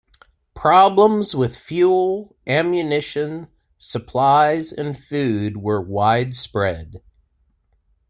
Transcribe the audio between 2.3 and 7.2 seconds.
ammunition, supplies and food were widespread.